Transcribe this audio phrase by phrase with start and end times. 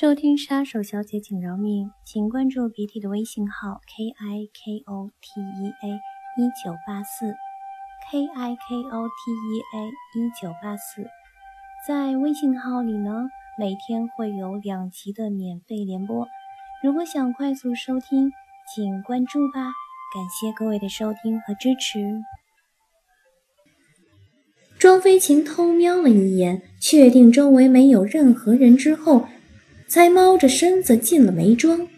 [0.00, 7.34] 收听杀手小姐请饶命，请关注鼻涕的微信号 k i k o t e a 一九八四
[8.08, 11.04] k i k o t e a 一九八四，
[11.84, 13.26] 在微信号里呢，
[13.58, 16.28] 每天会有两集的免费联播。
[16.80, 18.30] 如果想快速收听，
[18.72, 19.62] 请关注吧。
[20.14, 22.22] 感谢各位的收听和支持。
[24.78, 29.26] 庄飞晴偷瞄了一眼，确定周围没有任何人之后。
[29.88, 31.88] 才猫着身子进了梅庄，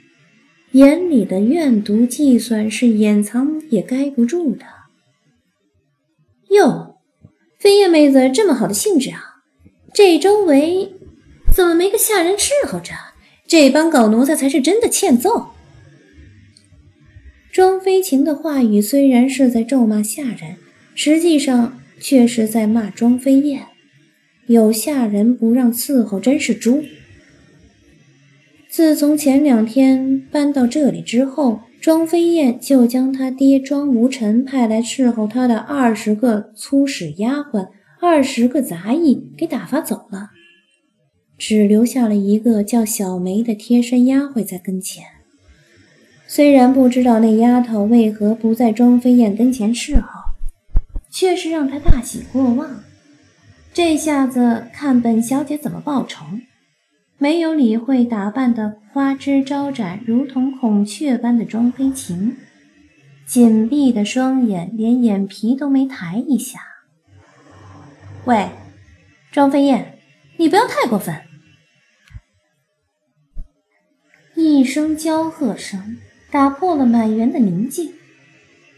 [0.73, 4.65] 眼里的怨毒计算是掩藏也盖不住的。
[6.51, 6.97] 哟，
[7.59, 9.43] 飞燕妹子这么好的兴致啊！
[9.93, 10.93] 这周围
[11.53, 12.95] 怎么没个下人伺候着？
[13.49, 15.49] 这帮狗奴才才是真的欠揍！
[17.51, 20.57] 庄飞晴的话语虽然是在咒骂下人，
[20.95, 23.67] 实际上却是在骂庄飞燕。
[24.47, 26.85] 有下人不让伺候，真是猪！
[28.71, 37.69] 自从前两天搬到这里之后，庄飞燕就将他爹庄无尘派来伺候他的二十个粗使丫鬟、
[38.01, 40.31] 二十个杂役给打发走了，
[41.37, 45.03] 只留下了一个叫小梅的贴身丫鬟在跟前。
[46.29, 50.07] 虽然不知道那丫头为何不在庄飞燕跟前侍候，
[51.11, 52.85] 却是让他大喜过望。
[53.75, 56.25] 这下子看本小姐怎么报仇！
[57.23, 62.35] 没有理会打扮的花枝招展，如同孔雀般的庄飞晴，
[63.27, 66.61] 紧闭的双眼连眼皮都没抬一下。
[68.25, 68.49] 喂，
[69.31, 69.99] 庄飞燕，
[70.39, 71.15] 你不要太过分！
[74.35, 75.99] 一声娇喝声
[76.31, 77.93] 打破了满园的宁静，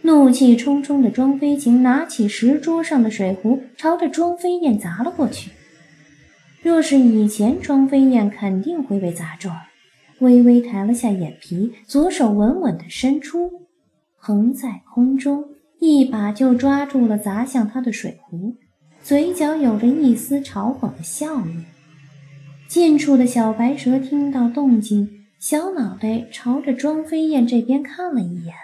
[0.01, 5.53] 怒气冲冲的庄飞晴拿起石桌上的水壶，朝着庄飞燕砸了过去。
[6.63, 9.53] 若是以前，庄飞燕肯定会被砸中。
[10.21, 13.67] 微微抬了下眼皮，左手稳稳地伸出，
[14.15, 15.45] 横在空中，
[15.81, 18.55] 一把就抓住了砸向他的水壶，
[19.03, 21.65] 嘴角有着一丝嘲讽的笑意。
[22.69, 28.55] 近处的小白蛇听到动静，小脑袋朝着庄飞燕这边看了一眼，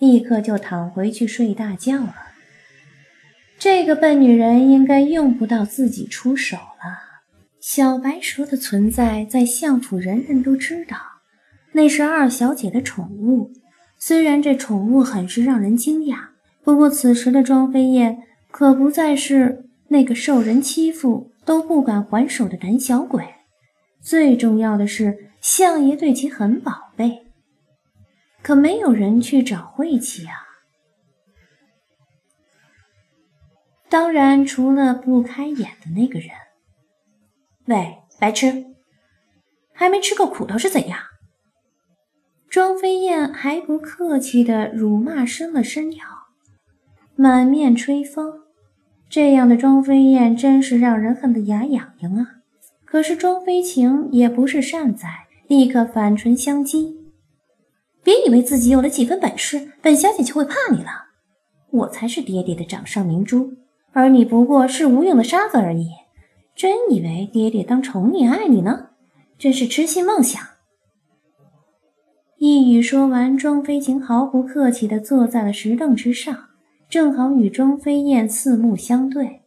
[0.00, 2.16] 立刻就躺回去睡大觉了。
[3.56, 7.13] 这个笨女人应该用不到自己出手了。
[7.66, 10.98] 小白蛇的存在在相府，人人都知道，
[11.72, 13.54] 那是二小姐的宠物。
[13.96, 16.26] 虽然这宠物很是让人惊讶，
[16.62, 23.24] 不过此时的庄飞燕可不再是那个受人欺负都不敢还手的胆小鬼。
[24.02, 27.22] 最重要的是，相爷对其很宝贝，
[28.42, 30.34] 可没有人去找晦气啊。
[33.88, 36.28] 当然，除了不开眼的那个人。
[37.66, 38.66] 喂，白痴，
[39.72, 40.98] 还没吃够苦头是怎样？
[42.50, 46.04] 庄飞燕还不客气的辱骂伸了伸腰，
[47.16, 48.42] 满面吹风。
[49.08, 52.26] 这样的庄飞燕真是让人恨得牙痒痒啊！
[52.84, 56.94] 可是庄飞晴也不是善哉，立刻反唇相讥
[58.04, 61.06] ：“别以为自己有了几分本事，本小姐就会怕你了。
[61.70, 63.54] 我才是爹爹的掌上明珠，
[63.92, 65.88] 而你不过是无用的沙子而已。”
[66.54, 68.90] 真以为爹爹当宠你爱你呢？
[69.36, 70.40] 真是痴心妄想！
[72.38, 76.50] 一语说完，庄飞晴毫不客气地坐在了石凳之上，
[76.88, 79.42] 正好与庄飞燕四目相对，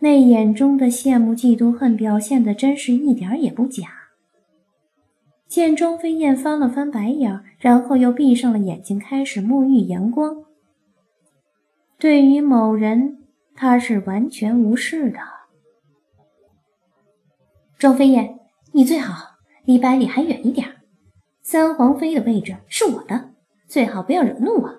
[0.00, 3.84] 那眼中的羡慕、嫉妒、恨表现的真是一点也不假。
[5.46, 10.44] 见庄飞燕翻了翻白眼，然后又闭上了眼睛，开始沐浴阳光。
[11.96, 13.18] 对于某人，
[13.54, 15.18] 他是完全无视的。
[17.78, 18.40] 庄飞燕，
[18.72, 20.66] 你最好离百里还远一点。
[21.42, 23.30] 三皇妃的位置是我的，
[23.68, 24.70] 最好不要惹怒我。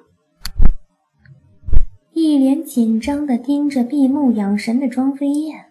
[2.12, 5.68] 一脸紧张的盯着闭目养神的庄飞燕，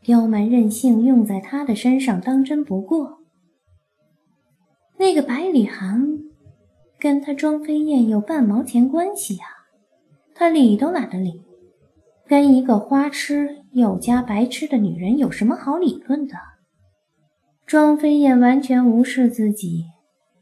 [0.00, 3.18] 刁蛮任性用在他的身上当真不过。
[4.96, 6.20] 那个百里寒，
[7.00, 9.44] 跟他庄飞燕有半毛钱关系呀？
[10.36, 11.42] 他理都懒得理，
[12.28, 16.36] 跟一个花痴又加白痴的女人有什么好理论的？
[17.70, 19.84] 庄飞燕完全无视自己，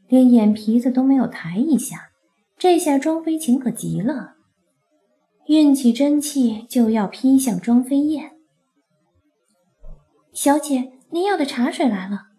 [0.07, 2.09] 连眼皮子都没有抬一下。
[2.57, 4.33] 这下庄飞晴可急了，
[5.45, 8.31] 运起真气就要劈向庄飞燕。
[10.33, 12.29] 小姐，您要的茶水来了。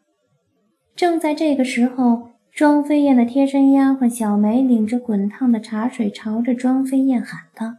[0.97, 7.77] 正在这个时候，庄飞燕的贴身丫鬟小梅领着滚烫的茶水，朝着庄飞燕喊道：“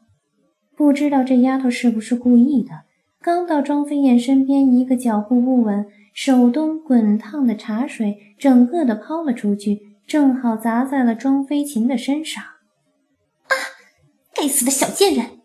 [0.77, 2.83] 不知道这丫头是不是故意的？”
[3.21, 5.85] 刚到庄飞燕身边，一个脚步不稳。
[6.13, 12.43] 手中滚烫的茶水整个的抛了出去，正好砸在了庄飞禽的身上。
[12.43, 13.53] 啊！
[14.33, 15.39] 该死的小贱人！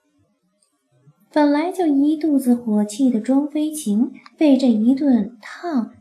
[1.33, 5.93] 本来就一肚子火气的庄飞禽，被这一顿烫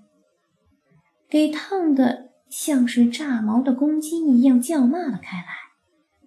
[1.29, 5.45] 给烫的像是炸毛的公鸡一样叫骂了开来，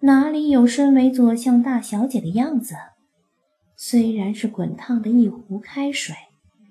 [0.01, 2.75] 哪里有身为左相大小姐的样子？
[3.75, 6.15] 虽然是滚烫的一壶开水。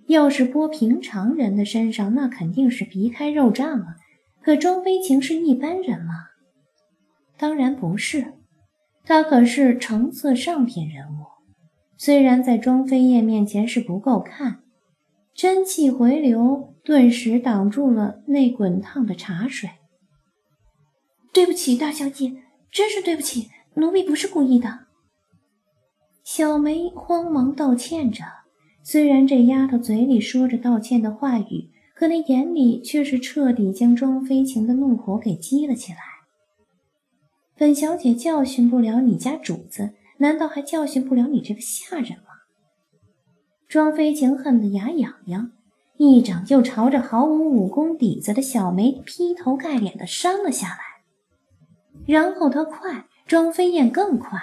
[0.08, 3.96] 要是拨平常人的身上，那肯定是皮开肉绽了。
[4.40, 6.14] 可庄飞晴是一般人吗？
[7.36, 8.32] 当然不是，
[9.04, 11.26] 他可是成色上品人物。
[11.98, 14.62] 虽然在庄飞燕面前是不够看，
[15.34, 19.68] 真气回流，顿时挡住了那滚烫的茶水。
[21.34, 22.32] 对不起，大小姐，
[22.70, 24.86] 真是对不起，奴婢不是故意的。
[26.24, 28.24] 小梅慌忙道歉着。
[28.90, 35.98] 虽然这丫头嘴里说着道歉的话语，可那眼里却是彻底将庄飞晴的怒火给激了起来。
[37.54, 42.46] 本小姐教训不了你家主子，难道还教训不了你这个下人吗？
[43.68, 45.52] 庄飞晴恨得牙痒痒，
[45.98, 50.78] 一掌就朝着毫无武功底子的小梅劈头盖脸的扇了下来。
[52.06, 54.40] 然后他快，庄飞燕更快。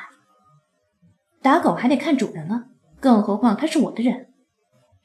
[1.42, 2.68] 打狗还得看主人了，
[3.00, 4.28] 更何况他是我的人。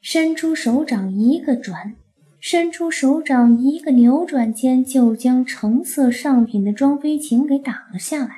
[0.01, 1.95] 伸出手掌一个转，
[2.41, 8.35] 伸出手掌一个扭转间，就将橙色上品的庄飞晴给挡了下来。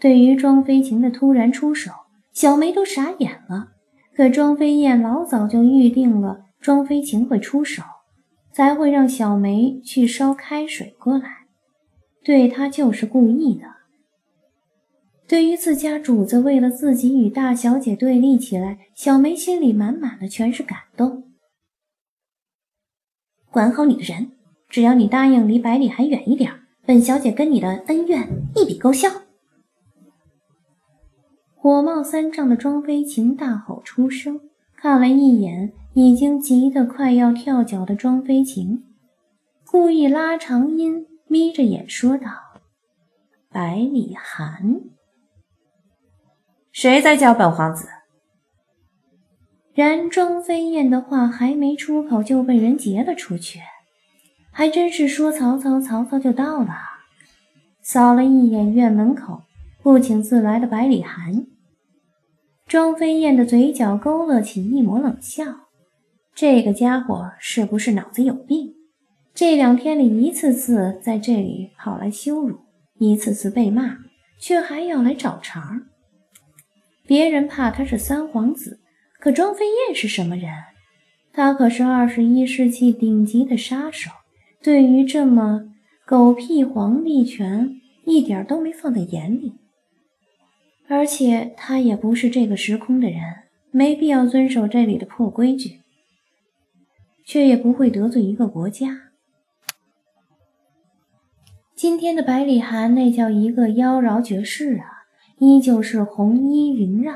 [0.00, 1.92] 对于庄飞晴的突然出手，
[2.32, 3.72] 小梅都傻眼了。
[4.16, 7.82] 可庄飞燕老早就预定了庄飞晴会出手，
[8.52, 11.46] 才会让小梅去烧开水过来，
[12.24, 13.79] 对她就是故意的。
[15.30, 21.30] 对于自家主子为了自己与大小姐对立起来，小梅心里满满的全是感动。
[23.48, 24.32] 管好你的人，
[24.68, 26.52] 只要你答应离百里还远一点，
[26.84, 29.08] 本小姐跟你的恩怨一笔勾销。
[31.54, 34.40] 火冒三丈的庄飞晴大吼出声，
[34.74, 38.82] 看了一眼已经急得快要跳脚的庄飞晴，
[39.64, 42.32] 故意拉长音，眯着眼说道
[43.48, 44.80] ：“百里寒。”
[46.80, 47.88] 谁在叫本皇子？
[49.74, 53.60] 然庄飞燕的话还没出口，就被人截了出去。
[54.50, 56.70] 还真是说曹操，曹操就到了。
[57.82, 59.42] 扫了一眼院门口
[59.82, 61.44] 不请自来的百里寒，
[62.66, 65.44] 庄飞燕的嘴角勾勒起一抹冷笑。
[66.34, 68.72] 这个家伙是不是脑子有病？
[69.34, 72.60] 这两天里一次次在这里跑来羞辱，
[72.98, 73.98] 一次次被骂，
[74.38, 75.82] 却还要来找茬儿。
[77.10, 78.78] 别人怕他是三皇子，
[79.18, 80.48] 可庄飞燕是什么人？
[81.32, 84.12] 他可是二十一世纪顶级的杀手，
[84.62, 85.72] 对于这么
[86.06, 89.54] 狗屁皇帝权一点都没放在眼里。
[90.86, 93.20] 而且他也不是这个时空的人，
[93.72, 95.80] 没必要遵守这里的破规矩，
[97.24, 99.10] 却也不会得罪一个国家。
[101.74, 104.99] 今天的百里寒那叫一个妖娆绝世啊！
[105.40, 107.14] 依旧是红衣萦绕，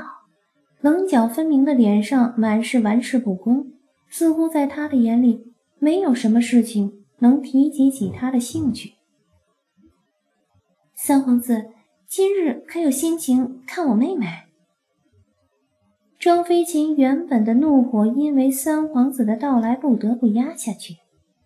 [0.81, 3.73] 棱角分明的脸上满是玩世不恭，
[4.09, 8.95] 似乎在他的眼里没有什么事情能提及起他的兴趣。
[10.95, 11.67] 三皇子，
[12.09, 14.27] 今日可有心情看我妹妹？
[16.19, 20.97] 庄飞琴原本的怒火因为三皇子的到来不得不压下去，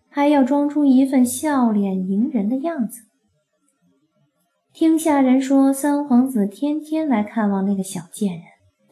[0.07, 3.01] 还要装出一份笑脸迎人的样子。
[4.79, 8.43] 听下人说，三皇子天天来看望那个小贱人，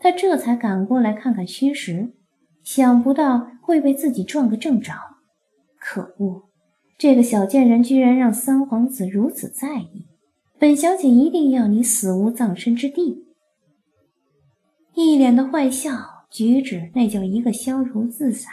[0.02, 2.12] 他这才赶过来看看虚实，
[2.62, 4.92] 想不到会被自己撞个正着。
[5.80, 6.50] 可恶，
[6.98, 10.06] 这个小贱人居然让三皇子如此在意，
[10.60, 13.24] 本小姐一定要你死无葬身之地！
[14.94, 18.50] 一脸的坏笑，举止那叫一个潇如自洒，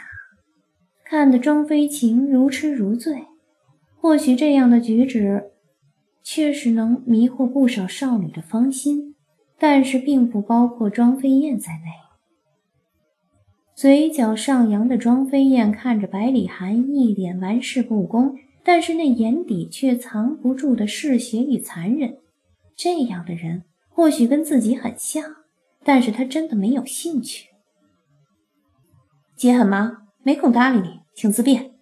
[1.03, 3.25] 看得庄飞晴如痴如醉。
[3.99, 5.51] 或许这样的举止。
[6.27, 9.15] 确实能迷惑不少少女的芳心，
[9.59, 11.91] 但是并不包括庄飞燕在内。
[13.75, 22.17] 嘴角上扬的庄飞燕看着百里寒一脸玩世不恭，但是那眼底却藏不住的嗜血与残忍。
[22.75, 25.23] 这样的人或许跟自己很像，
[25.83, 27.49] 但是他真的没有兴趣。
[29.35, 31.74] 姐很忙，没空搭理你，请自便。